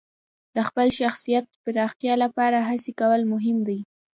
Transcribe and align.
د 0.55 0.57
خپل 0.67 0.87
شخصیت 0.99 1.45
پراختیا 1.63 2.13
لپاره 2.23 2.57
هڅې 2.69 2.91
کول 2.99 3.21
مهم 3.33 3.57
دي. 3.67 3.79